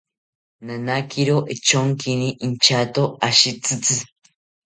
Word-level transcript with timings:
Nanakiro 0.67 1.35
echonkini 1.55 2.29
inchato 2.47 3.03
ashi 3.27 3.51
tzitzi 3.67 3.97